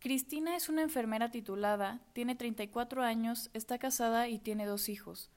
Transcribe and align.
es 0.00 0.68
una 0.68 0.82
enfermera 0.82 1.30
titulada, 1.30 2.00
tiene 2.12 2.34
34 2.34 3.02
años, 3.02 3.50
está 3.52 3.78
casada 3.78 4.28
y 4.28 4.38
tiene 4.38 4.64
dos 4.64 4.88
hijos. 4.88 5.30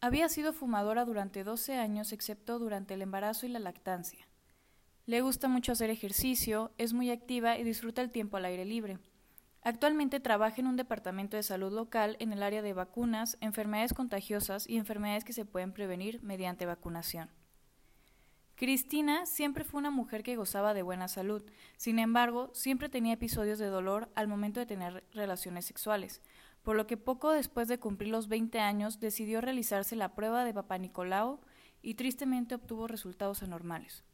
Había 0.00 0.28
sido 0.28 0.52
fumadora 0.52 1.04
durante 1.04 1.44
12 1.44 1.76
años 1.76 2.12
excepto 2.12 2.58
durante 2.58 2.94
el 2.94 3.02
embarazo 3.02 3.46
y 3.46 3.48
la 3.48 3.58
lactancia. 3.58 4.28
Le 5.06 5.22
gusta 5.22 5.48
mucho 5.48 5.72
hacer 5.72 5.90
ejercicio, 5.90 6.72
es 6.78 6.92
muy 6.92 7.10
activa 7.10 7.58
y 7.58 7.64
disfruta 7.64 8.02
el 8.02 8.10
tiempo 8.10 8.36
al 8.36 8.44
aire 8.44 8.64
libre. 8.64 8.98
Actualmente 9.62 10.20
trabaja 10.20 10.60
en 10.60 10.66
un 10.66 10.76
departamento 10.76 11.38
de 11.38 11.42
salud 11.42 11.72
local 11.72 12.16
en 12.20 12.32
el 12.32 12.42
área 12.42 12.60
de 12.60 12.74
vacunas, 12.74 13.38
enfermedades 13.40 13.94
contagiosas 13.94 14.68
y 14.68 14.76
enfermedades 14.76 15.24
que 15.24 15.32
se 15.32 15.46
pueden 15.46 15.72
prevenir 15.72 16.22
mediante 16.22 16.66
vacunación. 16.66 17.30
Cristina 18.56 19.26
siempre 19.26 19.64
fue 19.64 19.80
una 19.80 19.90
mujer 19.90 20.22
que 20.22 20.36
gozaba 20.36 20.74
de 20.74 20.82
buena 20.82 21.08
salud, 21.08 21.42
sin 21.76 21.98
embargo, 21.98 22.50
siempre 22.54 22.88
tenía 22.88 23.14
episodios 23.14 23.58
de 23.58 23.66
dolor 23.66 24.10
al 24.14 24.28
momento 24.28 24.60
de 24.60 24.66
tener 24.66 25.04
relaciones 25.12 25.64
sexuales, 25.64 26.22
por 26.62 26.76
lo 26.76 26.86
que 26.86 26.96
poco 26.96 27.32
después 27.32 27.66
de 27.66 27.80
cumplir 27.80 28.10
los 28.10 28.28
20 28.28 28.60
años 28.60 29.00
decidió 29.00 29.40
realizarse 29.40 29.96
la 29.96 30.14
prueba 30.14 30.44
de 30.44 30.54
Papa 30.54 30.78
Nicolau 30.78 31.40
y 31.82 31.94
tristemente 31.94 32.54
obtuvo 32.54 32.86
resultados 32.86 33.42
anormales. 33.42 34.04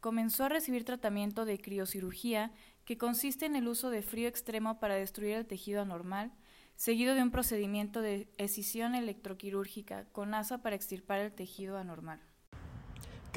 Comenzó 0.00 0.44
a 0.44 0.48
recibir 0.50 0.84
tratamiento 0.84 1.46
de 1.46 1.58
criocirugía 1.58 2.52
que 2.84 2.98
consiste 2.98 3.46
en 3.46 3.56
el 3.56 3.68
uso 3.68 3.88
de 3.88 4.02
frío 4.02 4.28
extremo 4.28 4.78
para 4.80 4.94
destruir 4.96 5.34
el 5.34 5.46
tejido 5.46 5.80
anormal, 5.80 6.30
seguido 6.76 7.14
de 7.14 7.22
un 7.22 7.30
procedimiento 7.30 8.02
de 8.02 8.28
escisión 8.36 8.94
electroquirúrgica 8.94 10.04
con 10.12 10.34
asa 10.34 10.58
para 10.58 10.76
extirpar 10.76 11.20
el 11.20 11.32
tejido 11.32 11.78
anormal. 11.78 12.20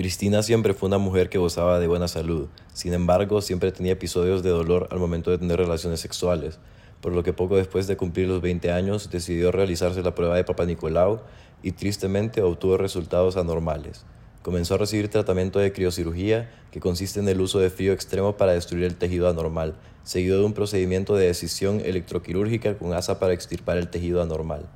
Cristina 0.02 0.42
siempre 0.42 0.74
fue 0.74 0.88
una 0.88 0.98
mujer 0.98 1.30
que 1.30 1.38
gozaba 1.38 1.78
de 1.78 1.86
buena 1.86 2.08
salud, 2.08 2.48
sin 2.74 2.96
embargo 2.96 3.40
siempre 3.40 3.72
tenía 3.72 3.92
episodios 3.92 4.42
de 4.42 4.50
dolor 4.50 4.88
al 4.90 4.98
momento 4.98 5.30
de 5.30 5.38
tener 5.38 5.60
relaciones 5.60 6.00
sexuales, 6.00 6.58
por 7.02 7.14
lo 7.14 7.22
que 7.22 7.34
poco 7.34 7.56
después 7.56 7.86
de 7.86 7.98
cumplir 7.98 8.28
los 8.28 8.42
20 8.42 8.72
años 8.72 9.12
decidió 9.12 9.52
realizarse 9.52 10.02
la 10.02 10.16
prueba 10.16 10.36
de 10.36 10.44
Papa 10.44 10.66
Nicolau 10.66 11.22
y 11.62 11.74
tristemente 11.74 12.42
obtuvo 12.42 12.78
resultados 12.78 13.38
anormales. 13.38 14.04
Comenzó 14.42 14.74
a 14.74 14.80
recibir 14.80 15.08
tratamiento 15.08 15.60
de 15.60 15.72
criocirugía, 15.72 16.50
que 16.72 16.80
consiste 16.80 17.20
en 17.20 17.30
el 17.30 17.40
uso 17.40 17.60
de 17.60 17.70
frío 17.70 17.94
extremo 17.94 18.38
para 18.38 18.54
destruir 18.54 18.86
el 18.86 18.96
tejido 18.96 19.30
anormal, 19.30 19.76
seguido 20.04 20.40
de 20.40 20.46
un 20.46 20.54
procedimiento 20.54 21.16
de 21.16 21.28
decisión 21.28 21.80
electroquirúrgica 21.80 22.76
con 22.76 22.94
asa 22.94 23.20
para 23.20 23.34
extirpar 23.34 23.78
el 23.78 23.90
tejido 23.90 24.20
anormal. 24.24 24.68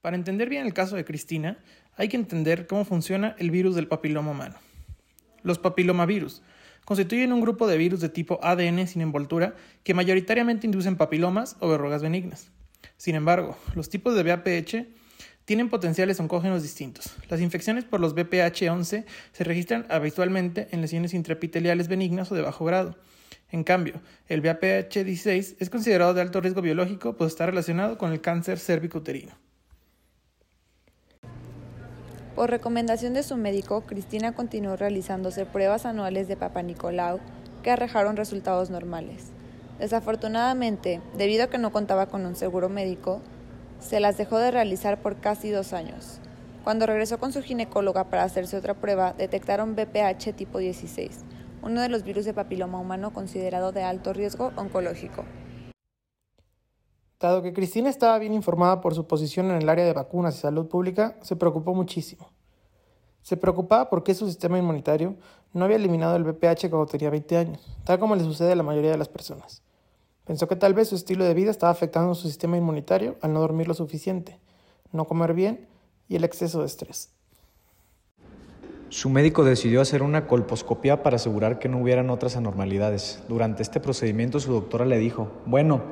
Para 0.00 0.16
entender 0.16 0.48
bien 0.48 0.64
el 0.64 0.74
caso 0.74 0.94
de 0.94 1.04
Cristina, 1.04 1.58
hay 1.96 2.08
que 2.08 2.16
entender 2.16 2.68
cómo 2.68 2.84
funciona 2.84 3.34
el 3.38 3.50
virus 3.50 3.74
del 3.74 3.88
papiloma 3.88 4.30
humano. 4.30 4.54
Los 5.42 5.58
papilomavirus 5.58 6.40
constituyen 6.84 7.32
un 7.32 7.40
grupo 7.40 7.66
de 7.66 7.76
virus 7.76 8.00
de 8.00 8.08
tipo 8.08 8.38
ADN 8.42 8.86
sin 8.86 9.02
envoltura 9.02 9.56
que 9.82 9.94
mayoritariamente 9.94 10.68
inducen 10.68 10.96
papilomas 10.96 11.56
o 11.58 11.68
verrugas 11.68 12.00
benignas. 12.00 12.50
Sin 12.96 13.16
embargo, 13.16 13.58
los 13.74 13.88
tipos 13.88 14.14
de 14.14 14.22
VPH 14.22 14.86
tienen 15.44 15.68
potenciales 15.68 16.20
oncógenos 16.20 16.62
distintos. 16.62 17.16
Las 17.28 17.40
infecciones 17.40 17.84
por 17.84 17.98
los 17.98 18.14
BPH11 18.14 19.04
se 19.32 19.44
registran 19.44 19.84
habitualmente 19.88 20.68
en 20.70 20.80
lesiones 20.80 21.12
intraepiteliales 21.12 21.88
benignas 21.88 22.30
o 22.30 22.36
de 22.36 22.42
bajo 22.42 22.64
grado. 22.64 22.96
En 23.50 23.64
cambio, 23.64 24.00
el 24.28 24.42
BPH16 24.42 25.56
es 25.58 25.70
considerado 25.70 26.14
de 26.14 26.20
alto 26.20 26.40
riesgo 26.40 26.62
biológico 26.62 27.16
pues 27.16 27.32
está 27.32 27.46
relacionado 27.46 27.98
con 27.98 28.12
el 28.12 28.20
cáncer 28.20 28.60
cervicouterino. 28.60 29.47
Por 32.38 32.50
recomendación 32.50 33.14
de 33.14 33.24
su 33.24 33.36
médico, 33.36 33.80
Cristina 33.80 34.30
continuó 34.30 34.76
realizándose 34.76 35.44
pruebas 35.44 35.84
anuales 35.84 36.28
de 36.28 36.36
Papa 36.36 36.62
Nicolau 36.62 37.18
que 37.64 37.72
arrojaron 37.72 38.16
resultados 38.16 38.70
normales. 38.70 39.32
Desafortunadamente, 39.80 41.00
debido 41.16 41.42
a 41.42 41.46
que 41.48 41.58
no 41.58 41.72
contaba 41.72 42.06
con 42.06 42.24
un 42.24 42.36
seguro 42.36 42.68
médico, 42.68 43.20
se 43.80 43.98
las 43.98 44.16
dejó 44.18 44.38
de 44.38 44.52
realizar 44.52 45.02
por 45.02 45.16
casi 45.16 45.50
dos 45.50 45.72
años. 45.72 46.20
Cuando 46.62 46.86
regresó 46.86 47.18
con 47.18 47.32
su 47.32 47.42
ginecóloga 47.42 48.04
para 48.04 48.22
hacerse 48.22 48.56
otra 48.56 48.74
prueba, 48.74 49.14
detectaron 49.18 49.74
BPH 49.74 50.32
tipo 50.36 50.60
16, 50.60 51.10
uno 51.62 51.80
de 51.80 51.88
los 51.88 52.04
virus 52.04 52.24
de 52.24 52.34
papiloma 52.34 52.78
humano 52.78 53.12
considerado 53.12 53.72
de 53.72 53.82
alto 53.82 54.12
riesgo 54.12 54.52
oncológico. 54.54 55.24
Dado 57.20 57.42
que 57.42 57.52
Cristina 57.52 57.90
estaba 57.90 58.16
bien 58.20 58.32
informada 58.32 58.80
por 58.80 58.94
su 58.94 59.08
posición 59.08 59.50
en 59.50 59.60
el 59.60 59.68
área 59.68 59.84
de 59.84 59.92
vacunas 59.92 60.36
y 60.36 60.40
salud 60.40 60.68
pública, 60.68 61.16
se 61.20 61.34
preocupó 61.34 61.74
muchísimo. 61.74 62.30
Se 63.22 63.36
preocupaba 63.36 63.90
porque 63.90 64.14
su 64.14 64.28
sistema 64.28 64.56
inmunitario 64.56 65.16
no 65.52 65.64
había 65.64 65.76
eliminado 65.76 66.14
el 66.14 66.22
BPH 66.22 66.70
cuando 66.70 66.86
tenía 66.86 67.10
20 67.10 67.36
años, 67.36 67.76
tal 67.84 67.98
como 67.98 68.14
le 68.14 68.22
sucede 68.22 68.52
a 68.52 68.56
la 68.56 68.62
mayoría 68.62 68.92
de 68.92 68.98
las 68.98 69.08
personas. 69.08 69.62
Pensó 70.24 70.46
que 70.46 70.54
tal 70.54 70.74
vez 70.74 70.88
su 70.88 70.94
estilo 70.94 71.24
de 71.24 71.34
vida 71.34 71.50
estaba 71.50 71.72
afectando 71.72 72.14
su 72.14 72.28
sistema 72.28 72.56
inmunitario 72.56 73.16
al 73.20 73.32
no 73.32 73.40
dormir 73.40 73.66
lo 73.66 73.74
suficiente, 73.74 74.38
no 74.92 75.06
comer 75.06 75.34
bien 75.34 75.66
y 76.08 76.14
el 76.14 76.22
exceso 76.22 76.60
de 76.60 76.66
estrés. 76.66 77.10
Su 78.90 79.10
médico 79.10 79.44
decidió 79.44 79.80
hacer 79.80 80.02
una 80.02 80.26
colposcopia 80.26 81.02
para 81.02 81.16
asegurar 81.16 81.58
que 81.58 81.68
no 81.68 81.78
hubieran 81.78 82.10
otras 82.10 82.36
anormalidades. 82.36 83.22
Durante 83.28 83.62
este 83.62 83.80
procedimiento 83.80 84.38
su 84.38 84.52
doctora 84.52 84.86
le 84.86 84.98
dijo, 84.98 85.30
bueno, 85.44 85.82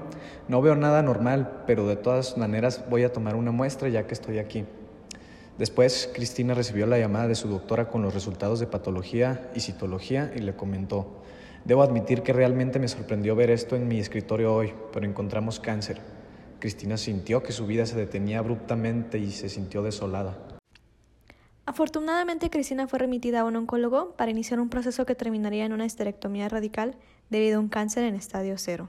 no 0.48 0.62
veo 0.62 0.76
nada 0.76 1.02
normal, 1.02 1.64
pero 1.66 1.86
de 1.86 1.96
todas 1.96 2.36
maneras 2.36 2.84
voy 2.88 3.02
a 3.04 3.12
tomar 3.12 3.36
una 3.36 3.50
muestra 3.50 3.88
ya 3.88 4.06
que 4.06 4.14
estoy 4.14 4.38
aquí. 4.38 4.64
Después, 5.58 6.10
Cristina 6.14 6.54
recibió 6.54 6.86
la 6.86 6.98
llamada 6.98 7.28
de 7.28 7.34
su 7.34 7.48
doctora 7.48 7.88
con 7.88 8.02
los 8.02 8.12
resultados 8.12 8.60
de 8.60 8.66
patología 8.66 9.50
y 9.54 9.60
citología 9.60 10.32
y 10.36 10.40
le 10.40 10.54
comentó, 10.54 11.22
Debo 11.66 11.82
admitir 11.82 12.22
que 12.22 12.32
realmente 12.32 12.78
me 12.78 12.86
sorprendió 12.86 13.34
ver 13.34 13.50
esto 13.50 13.74
en 13.74 13.88
mi 13.88 13.98
escritorio 13.98 14.54
hoy, 14.54 14.72
pero 14.92 15.04
encontramos 15.04 15.58
cáncer. 15.58 16.00
Cristina 16.60 16.96
sintió 16.96 17.42
que 17.42 17.50
su 17.50 17.66
vida 17.66 17.86
se 17.86 17.96
detenía 17.96 18.38
abruptamente 18.38 19.18
y 19.18 19.32
se 19.32 19.48
sintió 19.48 19.82
desolada. 19.82 20.38
Afortunadamente, 21.64 22.50
Cristina 22.50 22.86
fue 22.86 23.00
remitida 23.00 23.40
a 23.40 23.44
un 23.44 23.56
oncólogo 23.56 24.12
para 24.16 24.30
iniciar 24.30 24.60
un 24.60 24.68
proceso 24.68 25.04
que 25.06 25.16
terminaría 25.16 25.64
en 25.64 25.72
una 25.72 25.86
esterectomía 25.86 26.48
radical 26.48 26.94
debido 27.30 27.56
a 27.56 27.60
un 27.60 27.68
cáncer 27.68 28.04
en 28.04 28.14
estadio 28.14 28.54
cero. 28.58 28.88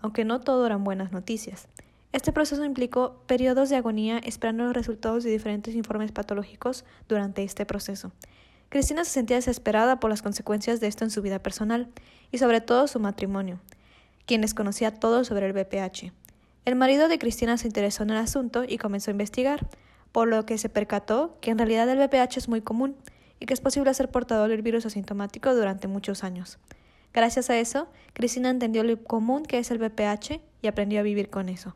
Aunque 0.00 0.24
no 0.24 0.40
todo 0.40 0.66
eran 0.66 0.84
buenas 0.84 1.12
noticias. 1.12 1.68
Este 2.12 2.32
proceso 2.32 2.64
implicó 2.64 3.22
periodos 3.26 3.68
de 3.68 3.76
agonía 3.76 4.18
esperando 4.18 4.64
los 4.64 4.72
resultados 4.72 5.24
de 5.24 5.30
diferentes 5.30 5.74
informes 5.74 6.10
patológicos 6.10 6.84
durante 7.08 7.42
este 7.42 7.66
proceso. 7.66 8.12
Cristina 8.70 9.04
se 9.04 9.10
sentía 9.10 9.36
desesperada 9.36 10.00
por 10.00 10.10
las 10.10 10.22
consecuencias 10.22 10.80
de 10.80 10.86
esto 10.86 11.04
en 11.04 11.10
su 11.10 11.22
vida 11.22 11.38
personal 11.38 11.88
y 12.30 12.38
sobre 12.38 12.60
todo 12.60 12.86
su 12.86 13.00
matrimonio, 13.00 13.60
quien 14.26 14.40
desconocía 14.40 14.94
todo 14.94 15.24
sobre 15.24 15.46
el 15.46 15.52
BPH. 15.52 16.12
El 16.64 16.76
marido 16.76 17.08
de 17.08 17.18
Cristina 17.18 17.56
se 17.56 17.66
interesó 17.66 18.02
en 18.02 18.10
el 18.10 18.18
asunto 18.18 18.64
y 18.64 18.76
comenzó 18.76 19.10
a 19.10 19.12
investigar, 19.12 19.66
por 20.12 20.28
lo 20.28 20.44
que 20.44 20.58
se 20.58 20.68
percató 20.68 21.38
que 21.40 21.50
en 21.50 21.58
realidad 21.58 21.88
el 21.88 21.98
BPH 21.98 22.36
es 22.36 22.48
muy 22.48 22.60
común 22.60 22.96
y 23.40 23.46
que 23.46 23.54
es 23.54 23.60
posible 23.60 23.92
ser 23.94 24.10
portador 24.10 24.50
del 24.50 24.62
virus 24.62 24.84
asintomático 24.84 25.54
durante 25.54 25.88
muchos 25.88 26.24
años. 26.24 26.58
Gracias 27.12 27.50
a 27.50 27.58
eso, 27.58 27.88
Cristina 28.12 28.50
entendió 28.50 28.84
lo 28.84 29.02
común 29.02 29.44
que 29.44 29.58
es 29.58 29.70
el 29.70 29.78
BPH 29.78 30.40
y 30.62 30.66
aprendió 30.66 31.00
a 31.00 31.02
vivir 31.02 31.30
con 31.30 31.48
eso. 31.48 31.74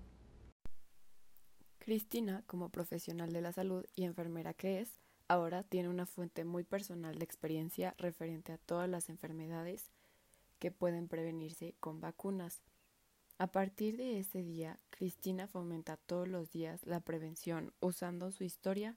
Cristina, 1.78 2.44
como 2.46 2.68
profesional 2.68 3.32
de 3.32 3.40
la 3.40 3.52
salud 3.52 3.84
y 3.96 4.04
enfermera 4.04 4.54
que 4.54 4.80
es, 4.80 5.00
ahora 5.26 5.62
tiene 5.64 5.88
una 5.88 6.06
fuente 6.06 6.44
muy 6.44 6.62
personal 6.62 7.18
de 7.18 7.24
experiencia 7.24 7.94
referente 7.98 8.52
a 8.52 8.58
todas 8.58 8.88
las 8.88 9.08
enfermedades 9.08 9.90
que 10.58 10.70
pueden 10.70 11.08
prevenirse 11.08 11.74
con 11.80 12.00
vacunas. 12.00 12.62
A 13.38 13.48
partir 13.48 13.96
de 13.96 14.20
ese 14.20 14.42
día, 14.42 14.78
Cristina 14.90 15.48
fomenta 15.48 15.96
todos 15.96 16.28
los 16.28 16.52
días 16.52 16.86
la 16.86 17.00
prevención 17.00 17.72
usando 17.80 18.30
su 18.30 18.44
historia 18.44 18.96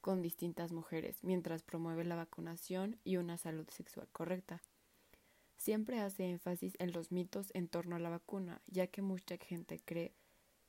con 0.00 0.22
distintas 0.22 0.72
mujeres, 0.72 1.22
mientras 1.22 1.62
promueve 1.62 2.04
la 2.04 2.16
vacunación 2.16 2.98
y 3.04 3.18
una 3.18 3.36
salud 3.36 3.68
sexual 3.68 4.08
correcta. 4.12 4.62
Siempre 5.64 5.98
hace 6.00 6.28
énfasis 6.28 6.74
en 6.78 6.92
los 6.92 7.10
mitos 7.10 7.50
en 7.54 7.68
torno 7.68 7.96
a 7.96 7.98
la 7.98 8.10
vacuna, 8.10 8.60
ya 8.66 8.86
que 8.86 9.00
mucha 9.00 9.38
gente 9.38 9.80
cree 9.82 10.12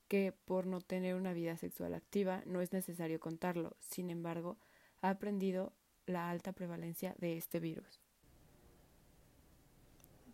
que 0.07 0.31
por 0.31 0.67
no 0.67 0.79
tener 0.79 1.15
una 1.15 1.33
vida 1.33 1.57
sexual 1.57 1.93
activa 1.93 2.43
no 2.45 2.61
es 2.61 2.71
necesario 2.71 3.19
contarlo. 3.19 3.75
Sin 3.81 4.09
embargo, 4.09 4.55
ha 5.01 5.09
aprendido 5.09 5.73
la 6.05 6.29
alta 6.29 6.53
prevalencia 6.53 7.13
de 7.17 7.35
este 7.35 7.59
virus. 7.59 7.99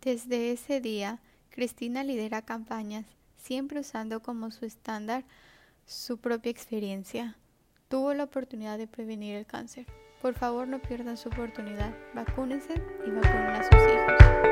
Desde 0.00 0.52
ese 0.52 0.80
día, 0.80 1.20
Cristina 1.50 2.04
lidera 2.04 2.42
campañas, 2.42 3.04
siempre 3.38 3.80
usando 3.80 4.22
como 4.22 4.52
su 4.52 4.64
estándar 4.64 5.24
su 5.86 6.18
propia 6.18 6.52
experiencia. 6.52 7.36
Tuvo 7.88 8.14
la 8.14 8.22
oportunidad 8.22 8.78
de 8.78 8.86
prevenir 8.86 9.34
el 9.34 9.44
cáncer. 9.44 9.86
Por 10.20 10.34
favor, 10.34 10.68
no 10.68 10.80
pierdan 10.80 11.16
su 11.16 11.30
oportunidad. 11.30 11.92
Vacúnense 12.14 12.74
y 13.04 13.10
vacunen 13.10 13.50
a 13.50 13.62
sus 13.64 13.92
hijos. 13.92 14.51